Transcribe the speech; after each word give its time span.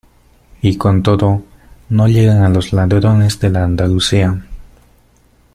y 0.63 0.77
con 0.77 1.03
todo 1.03 1.43
no 1.89 2.07
llegan 2.07 2.41
a 2.41 2.49
los 2.49 2.73
ladrones 2.73 3.39
de 3.39 3.51
la 3.51 3.63
Andalucía. 3.65 4.43